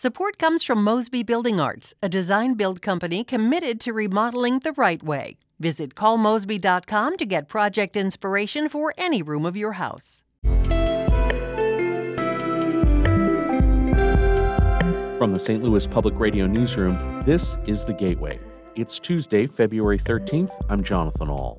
Support 0.00 0.38
comes 0.38 0.62
from 0.62 0.84
Mosby 0.84 1.24
Building 1.24 1.58
Arts, 1.58 1.92
a 2.00 2.08
design 2.08 2.54
build 2.54 2.80
company 2.80 3.24
committed 3.24 3.80
to 3.80 3.92
remodeling 3.92 4.60
the 4.60 4.70
right 4.74 5.02
way. 5.02 5.38
Visit 5.58 5.96
callmosby.com 5.96 7.16
to 7.16 7.26
get 7.26 7.48
project 7.48 7.96
inspiration 7.96 8.68
for 8.68 8.94
any 8.96 9.22
room 9.22 9.44
of 9.44 9.56
your 9.56 9.72
house. 9.72 10.22
From 15.18 15.32
the 15.34 15.40
St. 15.40 15.64
Louis 15.64 15.84
Public 15.88 16.14
Radio 16.16 16.46
Newsroom, 16.46 16.96
this 17.22 17.58
is 17.66 17.84
The 17.84 17.94
Gateway. 17.94 18.38
It's 18.76 19.00
Tuesday, 19.00 19.48
February 19.48 19.98
13th. 19.98 20.52
I'm 20.68 20.84
Jonathan 20.84 21.28
Ahl. 21.28 21.58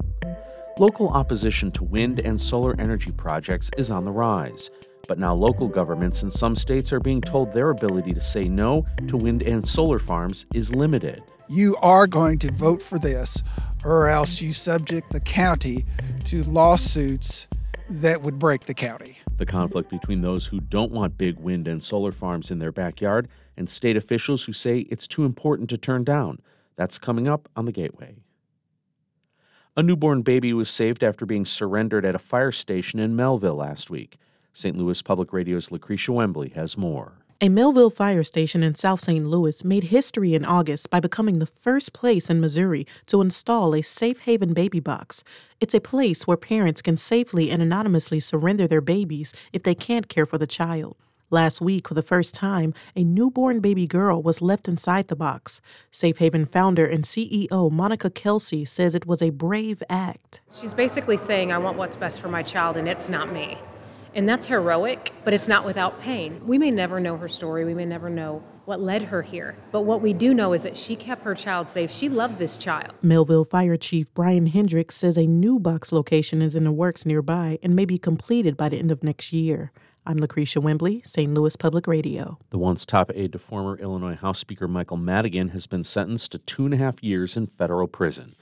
Local 0.78 1.10
opposition 1.10 1.72
to 1.74 1.84
wind 1.84 2.22
and 2.22 2.40
solar 2.40 2.74
energy 2.80 3.12
projects 3.12 3.70
is 3.78 3.92
on 3.92 4.06
the 4.06 4.14
rise. 4.14 4.72
But 5.10 5.18
now 5.18 5.34
local 5.34 5.68
governments 5.68 6.22
in 6.22 6.30
some 6.30 6.54
states 6.54 6.94
are 6.94 7.00
being 7.00 7.20
told 7.20 7.52
their 7.52 7.72
ability 7.72 8.14
to 8.14 8.22
say 8.22 8.48
no 8.48 8.86
to 9.08 9.18
wind 9.18 9.42
and 9.42 9.68
solar 9.68 9.98
farms 9.98 10.46
is 10.54 10.76
limited. 10.76 11.24
You 11.48 11.76
are 11.78 12.06
going 12.06 12.38
to 12.40 12.52
vote 12.52 12.80
for 12.80 13.00
this, 13.00 13.42
or 13.84 14.08
else 14.08 14.40
you 14.40 14.54
subject 14.54 15.12
the 15.12 15.20
county 15.20 15.84
to 16.26 16.44
lawsuits 16.44 17.48
that 17.90 18.22
would 18.22 18.38
break 18.38 18.68
the 18.68 18.76
county. 18.76 19.18
The 19.38 19.48
conflict 19.48 19.90
between 19.90 20.22
those 20.22 20.46
who 20.46 20.60
don't 20.60 20.92
want 20.92 21.18
big 21.18 21.40
wind 21.40 21.68
and 21.68 21.82
solar 21.82 22.12
farms 22.12 22.52
in 22.52 22.60
their 22.60 22.72
backyard 22.72 23.28
and 23.58 23.68
state 23.68 23.98
officials 23.98 24.44
who 24.44 24.54
say 24.54 24.82
it's 24.92 25.08
too 25.08 25.26
important 25.26 25.72
to 25.72 25.78
turn 25.80 26.04
down. 26.04 26.40
That's 26.76 27.00
coming 27.00 27.28
up 27.28 27.50
on 27.56 27.66
the 27.66 27.72
Gateway. 27.72 28.18
A 29.76 29.82
newborn 29.82 30.22
baby 30.22 30.54
was 30.54 30.70
saved 30.70 31.04
after 31.04 31.26
being 31.26 31.46
surrendered 31.46 32.06
at 32.06 32.14
a 32.14 32.20
fire 32.20 32.52
station 32.52 33.00
in 33.00 33.18
Mehlville 33.18 33.58
last 33.58 33.90
week. 33.90 34.20
St. 34.60 34.76
Louis 34.76 35.02
Public 35.02 35.32
Radio's 35.32 35.70
Lacretia 35.70 36.14
Wimbley 36.14 36.54
has 36.54 36.78
more. 36.78 37.14
A 37.40 37.48
Mehlville 37.48 37.94
fire 37.94 38.26
station 38.26 38.62
in 38.62 38.76
South 38.76 39.00
St. 39.00 39.26
Louis 39.26 39.64
made 39.64 39.86
history 39.86 40.34
in 40.34 40.44
August 40.44 40.90
by 40.90 41.00
becoming 41.00 41.40
the 41.40 41.46
first 41.46 41.94
place 41.94 42.30
in 42.30 42.42
Missouri 42.42 42.86
to 43.06 43.22
install 43.22 43.74
a 43.74 43.82
safe 43.82 44.20
haven 44.20 44.54
baby 44.54 44.82
box. 44.82 45.24
It's 45.62 45.74
a 45.74 45.80
place 45.80 46.28
where 46.28 46.36
parents 46.36 46.82
can 46.82 46.98
safely 46.98 47.50
and 47.50 47.62
anonymously 47.62 48.20
surrender 48.20 48.68
their 48.68 48.82
babies 48.82 49.34
if 49.54 49.64
they 49.64 49.74
can't 49.74 50.10
care 50.10 50.26
for 50.26 50.38
the 50.38 50.46
child. 50.46 50.98
Last 51.30 51.62
week, 51.62 51.88
for 51.88 51.94
the 51.94 52.04
first 52.04 52.36
time, 52.36 52.74
a 52.94 53.06
newborn 53.06 53.62
baby 53.62 53.88
girl 53.88 54.22
was 54.22 54.42
left 54.42 54.68
inside 54.68 55.08
the 55.08 55.16
box. 55.16 55.62
Safe 55.92 56.18
Haven 56.18 56.46
founder 56.46 56.86
and 56.86 57.06
CEO 57.06 57.72
Monica 57.72 58.10
Kelsey 58.10 58.66
says 58.66 58.94
it 58.94 59.06
was 59.06 59.22
a 59.22 59.30
brave 59.30 59.82
act. 59.90 60.42
She's 60.54 60.74
basically 60.74 61.16
saying, 61.16 61.54
I 61.54 61.58
want 61.60 61.78
what's 61.78 61.96
best 61.96 62.20
for 62.20 62.28
my 62.28 62.44
child, 62.44 62.76
and 62.76 62.90
it's 62.90 63.08
not 63.08 63.32
me. 63.32 63.58
And 64.14 64.28
that's 64.28 64.48
heroic, 64.48 65.14
but 65.24 65.34
it's 65.34 65.48
not 65.48 65.66
without 65.66 66.00
pain. 66.00 66.42
We 66.46 66.58
may 66.58 66.72
never 66.72 67.00
know 67.00 67.18
her 67.18 67.28
story, 67.28 67.66
we 67.66 67.74
may 67.74 67.86
never 67.86 68.10
know 68.10 68.44
what 68.66 68.80
led 68.80 69.04
her 69.04 69.22
here. 69.22 69.56
But 69.72 69.82
what 69.82 70.02
we 70.02 70.14
do 70.14 70.34
know 70.34 70.54
is 70.54 70.64
that 70.64 70.78
she 70.78 70.96
kept 70.96 71.24
her 71.24 71.34
child 71.34 71.68
safe. 71.68 71.90
She 71.92 72.08
loved 72.08 72.38
this 72.38 72.58
child. 72.58 72.94
Mehlville 73.04 73.48
Fire 73.48 73.78
Chief 73.78 74.14
Brian 74.14 74.46
Hendricks 74.46 74.96
says 74.96 75.18
a 75.18 75.26
new 75.26 75.60
box 75.60 75.92
location 75.92 76.42
is 76.42 76.56
in 76.56 76.66
the 76.66 76.72
works 76.72 77.06
nearby 77.06 77.58
and 77.64 77.76
may 77.76 77.86
be 77.86 77.98
completed 77.98 78.56
by 78.56 78.70
the 78.70 78.78
end 78.78 78.92
of 78.92 79.04
next 79.04 79.34
year. 79.34 79.72
I'm 80.06 80.18
Lacretia 80.18 80.62
Wimbley, 80.62 81.06
St. 81.06 81.34
Louis 81.34 81.56
Public 81.56 81.86
Radio. 81.86 82.40
The 82.50 82.58
once 82.58 82.86
top 82.86 83.12
aide 83.14 83.34
to 83.34 83.40
former 83.40 83.78
Illinois 83.78 84.16
House 84.16 84.40
Speaker 84.40 84.68
Michael 84.68 84.98
Madigan 84.98 85.50
has 85.50 85.68
been 85.68 85.84
sentenced 85.84 86.32
to 86.32 86.40
two 86.40 86.66
and 86.66 86.74
a 86.74 86.78
half 86.78 87.04
years 87.04 87.36
in 87.38 87.48
federal 87.48 87.88
prison. 87.88 88.36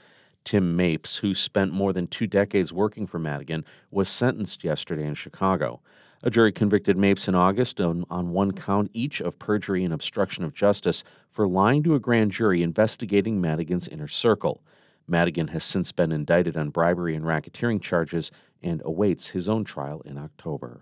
Tim 0.48 0.76
Mapes, 0.76 1.18
who 1.18 1.34
spent 1.34 1.74
more 1.74 1.92
than 1.92 2.06
two 2.06 2.26
decades 2.26 2.72
working 2.72 3.06
for 3.06 3.18
Madigan, 3.18 3.66
was 3.90 4.08
sentenced 4.08 4.64
yesterday 4.64 5.06
in 5.06 5.12
Chicago. 5.12 5.82
A 6.22 6.30
jury 6.30 6.52
convicted 6.52 6.96
Mapes 6.96 7.28
in 7.28 7.34
August 7.34 7.82
on, 7.82 8.06
on, 8.08 8.30
one 8.30 8.52
count 8.52 8.90
each 8.94 9.20
of 9.20 9.38
perjury 9.38 9.84
and 9.84 9.92
obstruction 9.92 10.44
of 10.44 10.54
justice 10.54 11.04
for 11.30 11.46
lying 11.46 11.82
to 11.82 11.94
a 11.94 12.00
grand 12.00 12.30
jury 12.30 12.62
investigating 12.62 13.42
Madigan's 13.42 13.88
inner 13.88 14.08
circle. 14.08 14.62
Madigan 15.06 15.48
has 15.48 15.64
since 15.64 15.92
been 15.92 16.12
indicted 16.12 16.56
on 16.56 16.70
bribery 16.70 17.14
and 17.14 17.26
racketeering 17.26 17.82
charges 17.82 18.32
and 18.62 18.80
awaits 18.86 19.28
his 19.28 19.50
own 19.50 19.64
trial 19.64 20.00
in 20.06 20.16
October. 20.16 20.80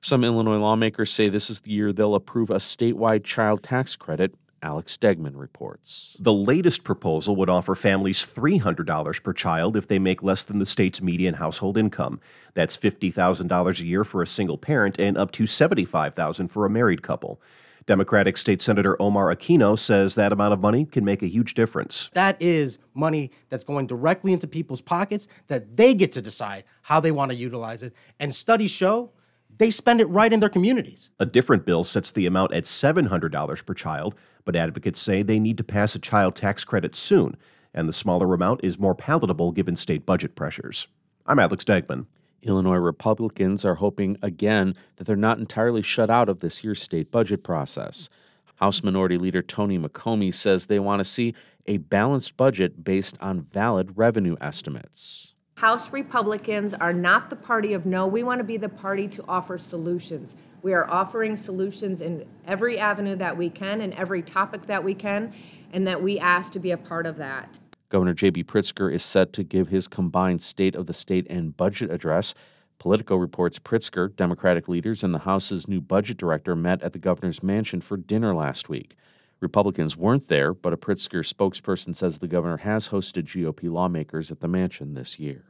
Some 0.00 0.24
Illinois 0.24 0.56
lawmakers 0.56 1.12
say 1.12 1.28
this 1.28 1.50
is 1.50 1.60
the 1.60 1.70
year 1.70 1.92
they'll 1.92 2.14
approve 2.14 2.48
a 2.48 2.54
statewide 2.54 3.24
child 3.24 3.62
tax 3.62 3.94
credit 3.94 4.34
Alex 4.64 4.96
Degman 4.96 5.34
reports. 5.34 6.16
The 6.18 6.32
latest 6.32 6.84
proposal 6.84 7.36
would 7.36 7.50
offer 7.50 7.74
families 7.74 8.26
$300 8.26 9.22
per 9.22 9.32
child 9.34 9.76
if 9.76 9.86
they 9.86 9.98
make 9.98 10.22
less 10.22 10.42
than 10.42 10.58
the 10.58 10.66
state's 10.66 11.02
median 11.02 11.34
household 11.34 11.76
income. 11.76 12.18
That's 12.54 12.76
$50,000 12.76 13.80
a 13.80 13.86
year 13.86 14.04
for 14.04 14.22
a 14.22 14.26
single 14.26 14.56
parent 14.56 14.98
and 14.98 15.18
up 15.18 15.32
to 15.32 15.44
$75,000 15.44 16.50
for 16.50 16.64
a 16.64 16.70
married 16.70 17.02
couple. 17.02 17.40
Democratic 17.84 18.38
State 18.38 18.62
Senator 18.62 19.00
Omar 19.00 19.34
Aquino 19.34 19.78
says 19.78 20.14
that 20.14 20.32
amount 20.32 20.54
of 20.54 20.60
money 20.60 20.86
can 20.86 21.04
make 21.04 21.22
a 21.22 21.26
huge 21.26 21.52
difference. 21.52 22.08
That 22.14 22.40
is 22.40 22.78
money 22.94 23.30
that's 23.50 23.64
going 23.64 23.86
directly 23.86 24.32
into 24.32 24.46
people's 24.46 24.80
pockets 24.80 25.28
that 25.48 25.76
they 25.76 25.92
get 25.92 26.12
to 26.12 26.22
decide 26.22 26.64
how 26.80 27.00
they 27.00 27.12
want 27.12 27.30
to 27.32 27.36
utilize 27.36 27.82
it. 27.82 27.92
And 28.18 28.34
studies 28.34 28.70
show 28.70 29.12
they 29.58 29.70
spend 29.70 30.00
it 30.00 30.06
right 30.06 30.32
in 30.32 30.40
their 30.40 30.48
communities. 30.48 31.10
A 31.20 31.26
different 31.26 31.64
bill 31.64 31.84
sets 31.84 32.10
the 32.12 32.26
amount 32.26 32.52
at 32.52 32.64
$700 32.64 33.66
per 33.66 33.74
child, 33.74 34.14
but 34.44 34.56
advocates 34.56 35.00
say 35.00 35.22
they 35.22 35.38
need 35.38 35.58
to 35.58 35.64
pass 35.64 35.94
a 35.94 35.98
child 35.98 36.34
tax 36.34 36.64
credit 36.64 36.94
soon, 36.94 37.36
and 37.72 37.88
the 37.88 37.92
smaller 37.92 38.32
amount 38.34 38.60
is 38.62 38.78
more 38.78 38.94
palatable 38.94 39.52
given 39.52 39.76
state 39.76 40.06
budget 40.06 40.34
pressures. 40.34 40.88
I'm 41.26 41.38
Alex 41.38 41.64
Degman. 41.64 42.06
Illinois 42.42 42.76
Republicans 42.76 43.64
are 43.64 43.76
hoping 43.76 44.18
again 44.22 44.74
that 44.96 45.04
they're 45.04 45.16
not 45.16 45.38
entirely 45.38 45.82
shut 45.82 46.10
out 46.10 46.28
of 46.28 46.40
this 46.40 46.62
year's 46.62 46.82
state 46.82 47.10
budget 47.10 47.42
process. 47.42 48.08
House 48.56 48.82
Minority 48.82 49.18
Leader 49.18 49.42
Tony 49.42 49.78
McCombie 49.78 50.32
says 50.32 50.66
they 50.66 50.78
want 50.78 51.00
to 51.00 51.04
see 51.04 51.34
a 51.66 51.78
balanced 51.78 52.36
budget 52.36 52.84
based 52.84 53.16
on 53.20 53.42
valid 53.42 53.96
revenue 53.96 54.36
estimates. 54.40 55.34
House 55.64 55.94
Republicans 55.94 56.74
are 56.74 56.92
not 56.92 57.30
the 57.30 57.36
party 57.36 57.72
of 57.72 57.86
no. 57.86 58.06
We 58.06 58.22
want 58.22 58.36
to 58.36 58.44
be 58.44 58.58
the 58.58 58.68
party 58.68 59.08
to 59.08 59.24
offer 59.26 59.56
solutions. 59.56 60.36
We 60.60 60.74
are 60.74 60.86
offering 60.90 61.38
solutions 61.38 62.02
in 62.02 62.26
every 62.46 62.78
avenue 62.78 63.16
that 63.16 63.38
we 63.38 63.48
can 63.48 63.80
and 63.80 63.94
every 63.94 64.20
topic 64.20 64.66
that 64.66 64.84
we 64.84 64.92
can, 64.92 65.32
and 65.72 65.86
that 65.86 66.02
we 66.02 66.18
ask 66.18 66.52
to 66.52 66.58
be 66.58 66.72
a 66.72 66.76
part 66.76 67.06
of 67.06 67.16
that. 67.16 67.60
Governor 67.88 68.12
J.B. 68.12 68.44
Pritzker 68.44 68.92
is 68.92 69.02
set 69.02 69.32
to 69.32 69.42
give 69.42 69.68
his 69.68 69.88
combined 69.88 70.42
State 70.42 70.76
of 70.76 70.84
the 70.84 70.92
State 70.92 71.26
and 71.30 71.56
budget 71.56 71.90
address. 71.90 72.34
Politico 72.78 73.16
reports 73.16 73.58
Pritzker, 73.58 74.14
Democratic 74.14 74.68
leaders, 74.68 75.02
and 75.02 75.14
the 75.14 75.20
House's 75.20 75.66
new 75.66 75.80
budget 75.80 76.18
director 76.18 76.54
met 76.54 76.82
at 76.82 76.92
the 76.92 76.98
governor's 76.98 77.42
mansion 77.42 77.80
for 77.80 77.96
dinner 77.96 78.34
last 78.34 78.68
week. 78.68 78.96
Republicans 79.40 79.96
weren't 79.96 80.28
there, 80.28 80.52
but 80.52 80.74
a 80.74 80.76
Pritzker 80.76 81.20
spokesperson 81.26 81.96
says 81.96 82.18
the 82.18 82.28
governor 82.28 82.58
has 82.58 82.90
hosted 82.90 83.22
GOP 83.22 83.72
lawmakers 83.72 84.30
at 84.30 84.40
the 84.40 84.48
mansion 84.48 84.92
this 84.92 85.18
year. 85.18 85.44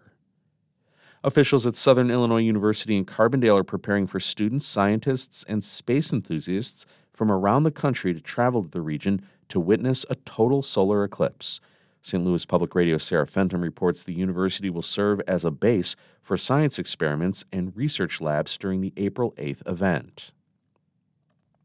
Officials 1.25 1.67
at 1.67 1.75
Southern 1.75 2.11
Illinois 2.11 2.43
University 2.43 2.99
in 2.99 3.07
Carbondale 3.07 3.59
are 3.59 3.65
preparing 3.65 4.07
for 4.07 4.21
students, 4.21 4.67
scientists, 4.67 5.43
and 5.49 5.65
space 5.65 6.13
enthusiasts 6.13 6.85
from 7.15 7.33
around 7.33 7.63
the 7.63 7.71
country 7.71 8.13
to 8.13 8.21
travel 8.21 8.63
to 8.63 8.69
the 8.69 8.83
region 8.83 9.23
to 9.49 9.59
witness 9.59 10.05
a 10.11 10.17
total 10.17 10.63
solar 10.63 11.03
eclipse. 11.03 11.63
St. 12.03 12.23
Louis 12.23 12.45
Public 12.45 12.75
Radio 12.75 12.99
Sarah 12.99 13.25
Fentem 13.25 13.63
reports 13.63 14.05
the 14.05 14.13
university 14.13 14.69
will 14.69 14.83
serve 14.83 15.23
as 15.27 15.47
a 15.47 15.51
base 15.51 15.97
for 16.21 16.37
science 16.37 16.79
experiments 16.79 17.47
and 17.51 17.75
research 17.75 18.21
labs 18.21 18.59
during 18.59 18.83
the 18.83 18.93
April 18.99 19.33
8th 19.39 19.67
event. 19.67 20.31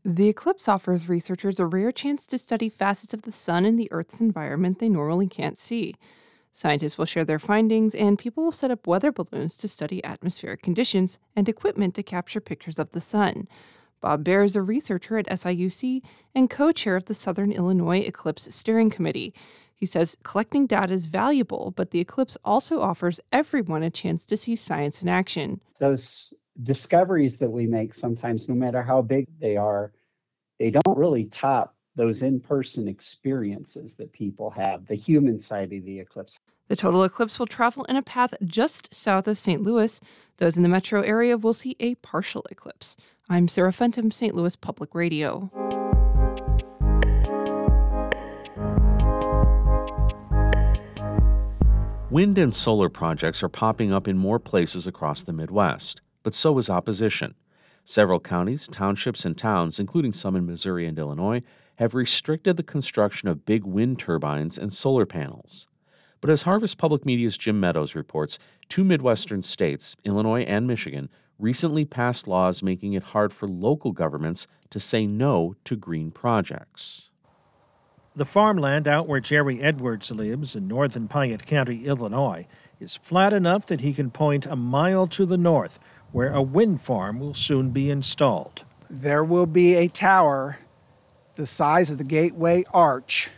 The 0.06 0.30
eclipse 0.30 0.70
offers 0.70 1.10
researchers 1.10 1.60
a 1.60 1.66
rare 1.66 1.92
chance 1.92 2.26
to 2.28 2.38
study 2.38 2.70
facets 2.70 3.14
of 3.14 3.24
the 3.24 3.34
sun 3.34 3.66
and 3.66 3.78
the 3.78 3.92
Earth's 3.92 4.22
environment 4.22 4.80
they 4.80 4.88
normally 4.88 5.28
can't 5.28 5.58
see. 5.58 5.96
Scientists 6.52 6.98
will 6.98 7.06
share 7.06 7.26
their 7.26 7.40
findings, 7.40 7.96
and 7.96 8.20
people 8.20 8.44
will 8.44 8.52
set 8.52 8.72
up 8.72 8.88
weather 8.88 9.12
balloons 9.12 9.56
to 9.56 9.68
study 9.68 10.04
atmospheric 10.04 10.62
conditions 10.62 11.20
and 11.36 11.48
equipment 11.48 11.96
to 11.96 12.04
capture 12.04 12.42
pictures 12.42 12.80
of 12.80 12.92
the 12.92 13.02
sun. 13.02 13.48
Bob 14.02 14.24
Baer 14.24 14.44
is 14.44 14.56
a 14.56 14.62
researcher 14.62 15.18
at 15.18 15.28
SIUC 15.28 16.02
and 16.34 16.50
co 16.50 16.72
chair 16.72 16.96
of 16.96 17.06
the 17.06 17.14
Southern 17.14 17.52
Illinois 17.52 18.00
Eclipse 18.00 18.54
Steering 18.54 18.90
Committee. 18.90 19.34
He 19.76 19.86
says 19.86 20.18
collecting 20.24 20.68
data 20.68 20.94
is 20.94 21.06
valuable, 21.06 21.72
but 21.76 21.92
the 21.92 22.00
eclipse 22.00 22.38
also 22.44 22.82
offers 22.82 23.20
everyone 23.32 23.84
a 23.84 23.90
chance 23.90 24.26
to 24.26 24.36
see 24.36 24.56
science 24.56 25.02
in 25.02 25.08
action. 25.08 25.62
Those 25.80 26.34
discoveries 26.64 27.38
that 27.38 27.50
we 27.50 27.66
make 27.66 27.94
sometimes, 27.94 28.50
no 28.50 28.56
matter 28.56 28.82
how 28.82 29.02
big 29.02 29.28
they 29.40 29.56
are, 29.56 29.94
they 30.60 30.72
don't 30.72 30.98
really 30.98 31.26
top 31.26 31.76
those 32.00 32.24
in 32.24 32.40
person 32.40 32.88
experiences 32.88 33.96
that 33.96 34.14
people 34.14 34.50
have, 34.50 34.88
the 34.88 34.96
human 34.96 35.38
side 35.38 35.74
of 35.74 35.84
the 35.84 36.00
eclipse. 36.00 36.40
The 36.70 36.78
total 36.78 37.04
eclipse 37.04 37.38
will 37.38 37.46
travel 37.46 37.84
in 37.90 37.98
a 37.98 38.02
path 38.02 38.34
just 38.46 38.96
south 38.96 39.28
of 39.28 39.38
St. 39.38 39.62
Louis. 39.62 40.00
Those 40.38 40.56
in 40.56 40.64
the 40.64 40.70
metro 40.70 41.02
area 41.02 41.38
will 41.38 41.54
see 41.54 41.76
a 41.82 41.96
partial 41.96 42.46
eclipse. 42.50 42.96
I'm 43.28 43.50
Sarah 43.50 43.74
Fentem, 43.74 44.14
St. 44.14 44.34
Louis 44.34 44.56
Public 44.56 44.96
Radio. 44.96 45.52
Wind 52.10 52.38
and 52.38 52.56
solar 52.56 52.88
projects 52.88 53.44
are 53.44 53.50
popping 53.50 53.92
up 53.92 54.08
in 54.08 54.18
more 54.18 54.40
places 54.40 54.88
across 54.88 55.22
the 55.22 55.34
Midwest, 55.34 56.00
but 56.24 56.34
so 56.34 56.58
is 56.60 56.70
opposition. 56.70 57.36
Several 57.84 58.22
counties, 58.22 58.70
townships, 58.72 59.26
and 59.26 59.38
towns, 59.38 59.82
including 59.82 60.14
some 60.14 60.38
in 60.38 60.46
Missouri 60.46 60.86
and 60.86 60.98
Illinois, 60.98 61.42
have 61.80 61.96
restricted 61.96 62.58
the 62.58 62.64
construction 62.64 63.30
of 63.30 63.46
big 63.46 63.64
wind 63.64 63.98
turbines 63.98 64.58
and 64.58 64.74
solar 64.74 65.06
panels. 65.06 65.66
But 66.20 66.30
as 66.30 66.42
Harvest 66.42 66.78
Public 66.78 67.06
Media's 67.06 67.38
Jim 67.38 67.58
Meadows 67.58 67.96
reports, 67.96 68.38
two 68.68 68.84
Midwestern 68.84 69.42
states, 69.42 69.96
Illinois 70.04 70.44
and 70.44 70.68
Michigan, 70.68 71.10
recently 71.40 71.86
passed 71.86 72.28
laws 72.28 72.62
making 72.62 72.92
it 72.92 73.04
hard 73.04 73.32
for 73.32 73.48
local 73.48 73.94
governments 73.94 74.46
to 74.70 74.80
say 74.80 75.08
no 75.08 75.56
to 75.64 75.78
green 75.78 76.12
projects. 76.12 77.12
The 78.14 78.26
farmland 78.26 78.86
out 78.86 79.08
where 79.08 79.22
Jerry 79.22 79.62
Edwards 79.62 80.12
lives 80.12 80.58
in 80.58 80.68
northern 80.68 81.08
Piatt 81.08 81.46
County, 81.46 81.86
Illinois, 81.86 82.46
is 82.82 82.98
flat 82.98 83.32
enough 83.32 83.66
that 83.68 83.80
he 83.80 83.94
can 83.94 84.12
point 84.12 84.46
a 84.46 84.58
mile 84.58 85.08
to 85.08 85.26
the 85.26 85.38
north 85.38 85.80
where 86.12 86.34
a 86.34 86.42
wind 86.42 86.82
farm 86.82 87.22
will 87.22 87.34
soon 87.34 87.70
be 87.70 87.90
installed. 87.90 88.66
There 88.90 89.24
will 89.24 89.46
be 89.46 89.76
a 89.76 89.88
tower 89.88 90.58
the 91.40 91.46
size 91.46 91.90
of 91.90 91.98
the 91.98 92.04
gateway 92.04 92.66
arch 92.74 93.30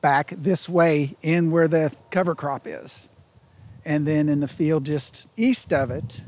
back 0.00 0.30
this 0.30 0.66
way 0.66 1.14
in 1.20 1.50
where 1.50 1.68
the 1.68 1.94
cover 2.10 2.34
crop 2.34 2.66
is. 2.66 3.10
And 3.84 4.06
then 4.06 4.30
in 4.30 4.40
the 4.40 4.48
field 4.48 4.86
just 4.86 5.28
east 5.36 5.74
of 5.74 5.90
it, 5.90 6.22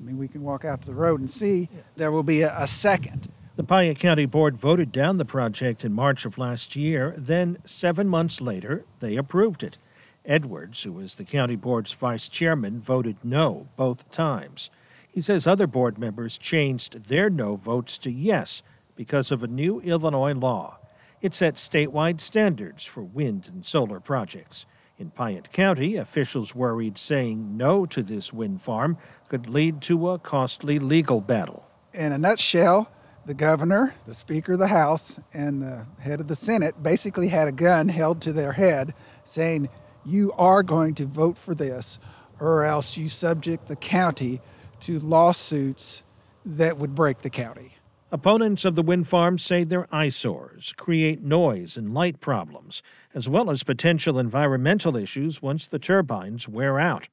I 0.00 0.02
mean, 0.02 0.16
we 0.16 0.26
can 0.26 0.42
walk 0.42 0.64
out 0.64 0.80
to 0.80 0.86
the 0.86 0.94
road 0.94 1.20
and 1.20 1.28
see, 1.28 1.68
there 1.96 2.10
will 2.10 2.22
be 2.22 2.40
a, 2.40 2.62
a 2.62 2.66
second. 2.66 3.28
The 3.56 3.62
Piatt 3.62 3.98
County 3.98 4.24
Board 4.24 4.56
voted 4.56 4.90
down 4.90 5.18
the 5.18 5.26
project 5.26 5.84
in 5.84 5.92
March 5.92 6.24
of 6.24 6.38
last 6.38 6.76
year. 6.76 7.14
Then, 7.18 7.58
seven 7.66 8.08
months 8.08 8.40
later, 8.40 8.86
they 9.00 9.16
approved 9.16 9.62
it. 9.62 9.76
Edwards, 10.24 10.82
who 10.82 10.98
is 10.98 11.16
the 11.16 11.24
county 11.24 11.56
board's 11.56 11.92
vice 11.92 12.26
chairman, 12.26 12.80
voted 12.80 13.16
no 13.22 13.68
both 13.76 14.10
times. 14.10 14.70
He 15.12 15.20
says 15.20 15.46
other 15.46 15.66
board 15.66 15.98
members 15.98 16.38
changed 16.38 17.08
their 17.08 17.28
no 17.28 17.56
votes 17.56 17.98
to 17.98 18.10
yes 18.10 18.62
because 18.96 19.30
of 19.30 19.42
a 19.42 19.48
new 19.48 19.80
Illinois 19.80 20.34
law. 20.34 20.78
It 21.22 21.34
sets 21.34 21.66
statewide 21.66 22.20
standards 22.20 22.84
for 22.84 23.02
wind 23.02 23.48
and 23.52 23.64
solar 23.64 24.00
projects. 24.00 24.66
In 24.98 25.10
Piatt 25.10 25.52
County, 25.52 25.96
officials 25.96 26.54
worried 26.54 26.96
saying 26.96 27.56
no 27.56 27.84
to 27.86 28.02
this 28.02 28.32
wind 28.32 28.62
farm 28.62 28.96
could 29.28 29.48
lead 29.48 29.82
to 29.82 30.10
a 30.10 30.18
costly 30.18 30.78
legal 30.78 31.20
battle. 31.20 31.70
In 31.92 32.12
a 32.12 32.18
nutshell, 32.18 32.90
the 33.26 33.34
governor, 33.34 33.94
the 34.06 34.14
speaker 34.14 34.52
of 34.52 34.58
the 34.58 34.68
House, 34.68 35.20
and 35.34 35.60
the 35.60 35.86
head 36.00 36.20
of 36.20 36.28
the 36.28 36.36
Senate 36.36 36.82
basically 36.82 37.28
had 37.28 37.48
a 37.48 37.52
gun 37.52 37.88
held 37.88 38.22
to 38.22 38.32
their 38.32 38.52
head 38.52 38.94
saying, 39.24 39.68
You 40.04 40.32
are 40.38 40.62
going 40.62 40.94
to 40.94 41.06
vote 41.06 41.36
for 41.36 41.54
this, 41.54 41.98
or 42.38 42.64
else 42.64 42.96
you 42.96 43.08
subject 43.08 43.68
the 43.68 43.76
county 43.76 44.40
to 44.80 44.98
lawsuits 45.00 46.04
that 46.44 46.78
would 46.78 46.94
break 46.94 47.22
the 47.22 47.30
county. 47.30 47.75
Opponents 48.12 48.64
of 48.64 48.76
the 48.76 48.84
wind 48.84 49.08
farms 49.08 49.42
say 49.42 49.64
they're 49.64 49.92
eyesores, 49.92 50.72
create 50.76 51.24
noise 51.24 51.76
and 51.76 51.92
light 51.92 52.20
problems, 52.20 52.80
as 53.14 53.28
well 53.28 53.50
as 53.50 53.64
potential 53.64 54.16
environmental 54.16 54.96
issues 54.96 55.42
once 55.42 55.66
the 55.66 55.80
turbines 55.80 56.48
wear 56.48 56.78
out. 56.78 57.08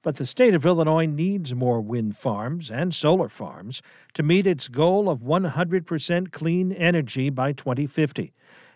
But 0.00 0.16
the 0.16 0.24
state 0.24 0.54
of 0.54 0.64
Illinois 0.64 1.04
needs 1.04 1.54
more 1.54 1.82
wind 1.82 2.16
farms 2.16 2.70
and 2.70 2.94
solar 2.94 3.28
farms 3.28 3.82
to 4.14 4.22
meet 4.22 4.46
its 4.46 4.68
goal 4.68 5.10
of 5.10 5.20
100% 5.20 6.32
clean 6.32 6.72
energy 6.72 7.28
by 7.28 7.52
2050. 7.52 8.32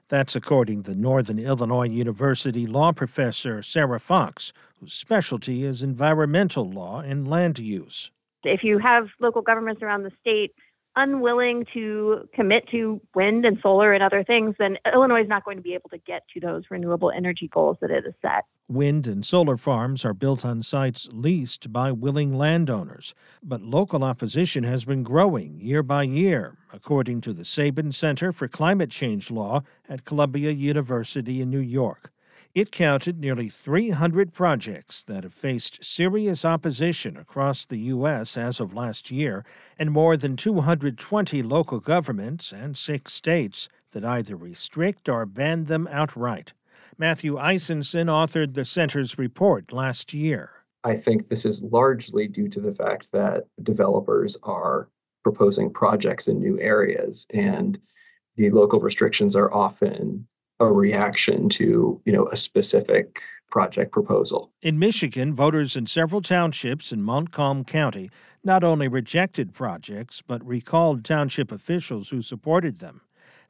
That's 0.08 0.37
according 0.37 0.82
to 0.82 0.94
Northern 0.94 1.38
Illinois 1.38 1.88
University 1.88 2.66
law 2.66 2.93
professor 2.93 3.62
Sarah 3.62 4.00
Fox, 4.00 4.52
whose 4.81 4.93
specialty 4.93 5.64
is 5.64 5.82
environmental 5.82 6.70
law 6.70 7.00
and 7.00 7.26
land 7.26 7.58
use. 7.58 8.11
If 8.43 8.62
you 8.62 8.78
have 8.81 9.08
local 9.19 9.40
governments 9.40 9.81
around 9.81 10.02
the 10.02 10.12
state 10.20 10.52
unwilling 10.96 11.67
to 11.75 12.29
commit 12.35 12.69
to 12.69 13.00
wind 13.14 13.44
and 13.44 13.58
solar 13.62 13.93
and 13.93 14.02
other 14.02 14.25
things, 14.25 14.55
then 14.58 14.79
Illinois 14.93 15.23
is 15.23 15.29
not 15.29 15.44
going 15.44 15.56
to 15.56 15.62
be 15.62 15.75
able 15.75 15.91
to 15.91 15.99
get 15.99 16.26
to 16.35 16.41
those 16.41 16.64
renewable 16.70 17.11
energy 17.11 17.49
goals 17.49 17.76
that 17.81 17.91
it 17.91 18.05
has 18.05 18.14
set. 18.23 18.44
Wind 18.69 19.06
and 19.06 19.26
solar 19.26 19.58
farms 19.58 20.06
are 20.06 20.14
built 20.14 20.44
on 20.44 20.62
sites 20.62 21.08
leased 21.12 21.70
by 21.70 21.93
willing 21.93 22.38
landowners, 22.38 23.14
but 23.43 23.61
local 23.61 24.02
opposition 24.02 24.64
has 24.64 24.87
been 24.87 25.02
growing 25.02 25.58
year 25.61 25.82
by 25.82 26.05
year, 26.05 26.56
according 26.73 27.20
to 27.20 27.35
the 27.35 27.44
Sabin 27.44 27.93
Center 27.93 28.32
for 28.32 28.49
Climate 28.49 28.90
Change 28.90 29.31
Law 29.31 29.62
at 29.87 30.06
Columbia 30.06 30.50
University 30.50 31.43
in 31.43 31.50
New 31.50 31.58
York. 31.58 32.11
It 32.54 32.70
counted 32.70 33.18
nearly 33.18 33.48
300 33.48 34.32
projects 34.32 35.02
that 35.02 35.24
have 35.24 35.32
faced 35.32 35.82
serious 35.82 36.44
opposition 36.44 37.16
across 37.16 37.66
the 37.66 37.78
U.S. 37.78 38.36
as 38.36 38.60
of 38.60 38.72
last 38.72 39.10
year, 39.10 39.44
and 39.76 39.90
more 39.90 40.16
than 40.16 40.36
220 40.36 41.42
local 41.42 41.80
governments 41.80 42.52
and 42.52 42.76
six 42.76 43.12
states 43.12 43.68
that 43.90 44.04
either 44.04 44.36
restrict 44.36 45.08
or 45.08 45.26
ban 45.26 45.64
them 45.64 45.88
outright. 45.90 46.52
Matthew 46.96 47.34
Eisenson 47.38 48.06
authored 48.06 48.54
the 48.54 48.64
center's 48.64 49.18
report 49.18 49.72
last 49.72 50.14
year. 50.14 50.50
I 50.84 50.96
think 50.96 51.28
this 51.28 51.44
is 51.44 51.60
largely 51.60 52.28
due 52.28 52.48
to 52.50 52.60
the 52.60 52.74
fact 52.76 53.08
that 53.12 53.48
developers 53.64 54.36
are 54.44 54.88
proposing 55.24 55.72
projects 55.72 56.28
in 56.28 56.38
new 56.38 56.60
areas, 56.60 57.26
and 57.30 57.80
the 58.36 58.50
local 58.50 58.78
restrictions 58.78 59.34
are 59.34 59.52
often 59.52 60.28
a 60.64 60.72
reaction 60.72 61.49
to 61.50 62.00
you 62.05 62.12
know 62.12 62.28
a 62.28 62.37
specific 62.37 63.20
project 63.50 63.93
proposal. 63.93 64.50
In 64.62 64.78
Michigan, 64.78 65.32
voters 65.32 65.76
in 65.76 65.87
several 65.87 66.20
townships 66.20 66.90
in 66.90 67.02
Montcalm 67.02 67.64
County 67.64 68.11
not 68.43 68.64
only 68.64 68.88
rejected 68.88 69.55
projects 69.55 70.22
but 70.22 70.44
recalled 70.46 71.05
township 71.05 71.52
officials 71.52 72.11
who 72.11 72.20
supported 72.20 72.81
them. 72.81 73.00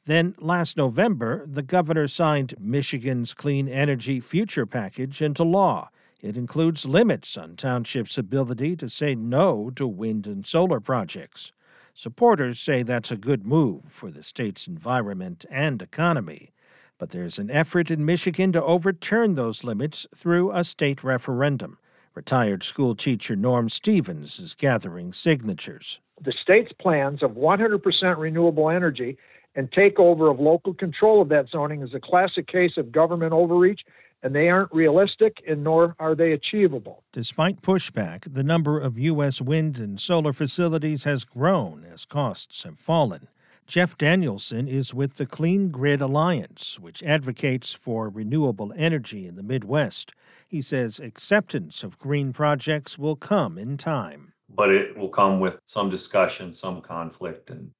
Then 0.06 0.34
last 0.38 0.76
November, 0.76 1.44
the 1.46 1.62
governor 1.62 2.06
signed 2.06 2.54
Michigan's 2.60 3.32
Clean 3.32 3.66
Energy 3.66 4.20
Future 4.20 4.66
Package 4.66 5.22
into 5.22 5.42
law. 5.42 5.88
It 6.20 6.36
includes 6.36 6.86
limits 6.86 7.36
on 7.36 7.56
townships' 7.56 8.18
ability 8.18 8.76
to 8.76 8.88
say 8.88 9.14
no 9.14 9.70
to 9.76 9.86
wind 9.86 10.26
and 10.26 10.46
solar 10.46 10.80
projects. 10.80 11.52
Supporters 11.94 12.60
say 12.60 12.82
that's 12.82 13.10
a 13.10 13.16
good 13.16 13.46
move 13.46 13.84
for 13.84 14.10
the 14.10 14.22
state's 14.22 14.66
environment 14.66 15.46
and 15.50 15.80
economy. 15.80 16.52
But 16.98 17.10
there's 17.10 17.38
an 17.38 17.50
effort 17.50 17.90
in 17.90 18.04
Michigan 18.04 18.52
to 18.52 18.62
overturn 18.62 19.34
those 19.34 19.64
limits 19.64 20.06
through 20.14 20.52
a 20.52 20.62
state 20.64 21.02
referendum. 21.02 21.78
Retired 22.14 22.62
school 22.62 22.94
teacher 22.94 23.34
Norm 23.34 23.68
Stevens 23.68 24.38
is 24.38 24.54
gathering 24.54 25.12
signatures. 25.12 26.00
The 26.24 26.32
state's 26.40 26.72
plans 26.80 27.22
of 27.22 27.32
100% 27.32 28.18
renewable 28.18 28.70
energy 28.70 29.18
and 29.56 29.70
takeover 29.72 30.30
of 30.30 30.38
local 30.38 30.74
control 30.74 31.20
of 31.20 31.28
that 31.30 31.48
zoning 31.48 31.82
is 31.82 31.94
a 31.94 32.00
classic 32.00 32.46
case 32.46 32.76
of 32.76 32.92
government 32.92 33.32
overreach, 33.32 33.80
and 34.22 34.34
they 34.34 34.48
aren't 34.48 34.72
realistic 34.72 35.42
and 35.46 35.64
nor 35.64 35.94
are 35.98 36.14
they 36.14 36.32
achievable. 36.32 37.02
Despite 37.12 37.62
pushback, 37.62 38.32
the 38.32 38.44
number 38.44 38.78
of 38.78 38.98
U.S. 38.98 39.40
wind 39.40 39.78
and 39.78 40.00
solar 40.00 40.32
facilities 40.32 41.04
has 41.04 41.24
grown 41.24 41.84
as 41.92 42.04
costs 42.04 42.62
have 42.62 42.78
fallen. 42.78 43.28
Jeff 43.66 43.96
Danielson 43.96 44.68
is 44.68 44.92
with 44.92 45.14
the 45.14 45.24
Clean 45.24 45.70
Grid 45.70 46.02
Alliance, 46.02 46.78
which 46.78 47.02
advocates 47.02 47.72
for 47.72 48.10
renewable 48.10 48.72
energy 48.76 49.26
in 49.26 49.36
the 49.36 49.42
Midwest. 49.42 50.12
He 50.46 50.60
says 50.60 51.00
acceptance 51.00 51.82
of 51.82 51.98
green 51.98 52.32
projects 52.32 52.98
will 52.98 53.16
come 53.16 53.56
in 53.56 53.78
time. 53.78 54.34
But 54.50 54.70
it 54.70 54.96
will 54.96 55.08
come 55.08 55.40
with 55.40 55.58
some 55.64 55.88
discussion, 55.88 56.52
some 56.52 56.82
conflict, 56.82 57.50
and 57.50 57.70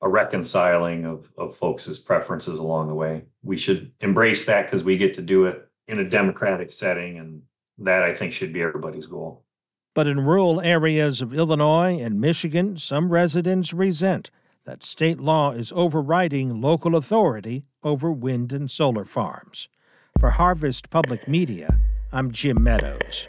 a 0.00 0.08
reconciling 0.08 1.04
of, 1.04 1.30
of 1.36 1.54
folks' 1.54 1.98
preferences 1.98 2.58
along 2.58 2.88
the 2.88 2.94
way. 2.94 3.24
We 3.42 3.58
should 3.58 3.92
embrace 4.00 4.46
that 4.46 4.64
because 4.64 4.84
we 4.84 4.96
get 4.96 5.14
to 5.14 5.22
do 5.22 5.44
it 5.44 5.68
in 5.86 5.98
a 5.98 6.08
democratic 6.08 6.72
setting, 6.72 7.18
and 7.18 7.42
that 7.78 8.02
I 8.02 8.14
think 8.14 8.32
should 8.32 8.52
be 8.52 8.62
everybody's 8.62 9.06
goal. 9.06 9.44
But 9.94 10.08
in 10.08 10.20
rural 10.20 10.60
areas 10.60 11.22
of 11.22 11.34
Illinois 11.34 12.00
and 12.00 12.20
Michigan, 12.20 12.78
some 12.78 13.10
residents 13.10 13.72
resent 13.72 14.30
that 14.66 14.84
state 14.84 15.20
law 15.20 15.52
is 15.52 15.72
overriding 15.72 16.60
local 16.60 16.96
authority 16.96 17.64
over 17.84 18.10
wind 18.10 18.52
and 18.52 18.70
solar 18.70 19.04
farms. 19.04 19.68
For 20.18 20.30
Harvest 20.30 20.90
Public 20.90 21.28
Media, 21.28 21.78
I'm 22.12 22.32
Jim 22.32 22.62
Meadows. 22.62 23.28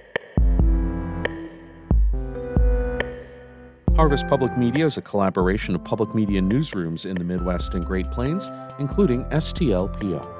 Harvest 3.95 4.27
Public 4.27 4.57
Media 4.57 4.85
is 4.85 4.97
a 4.97 5.01
collaboration 5.01 5.75
of 5.75 5.83
public 5.83 6.13
media 6.13 6.41
newsrooms 6.41 7.05
in 7.05 7.15
the 7.15 7.23
Midwest 7.23 7.73
and 7.73 7.85
Great 7.85 8.09
Plains, 8.11 8.49
including 8.79 9.23
STLPO. 9.25 10.33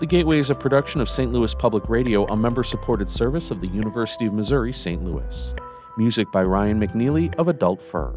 The 0.00 0.06
Gateway 0.06 0.38
is 0.38 0.50
a 0.50 0.54
production 0.54 1.00
of 1.00 1.08
St. 1.08 1.32
Louis 1.32 1.54
Public 1.54 1.88
Radio, 1.88 2.24
a 2.26 2.36
member 2.36 2.64
supported 2.64 3.08
service 3.08 3.50
of 3.50 3.60
the 3.60 3.68
University 3.68 4.26
of 4.26 4.32
Missouri 4.32 4.72
St. 4.72 5.02
Louis. 5.04 5.54
Music 5.96 6.30
by 6.32 6.42
Ryan 6.42 6.80
McNeely 6.80 7.34
of 7.36 7.48
Adult 7.48 7.82
Fur. 7.82 8.16